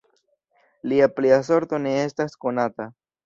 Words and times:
Lia 0.93 1.09
plia 1.17 1.37
sorto 1.51 1.81
ne 1.83 1.93
estas 2.07 2.35
konata. 2.47 2.89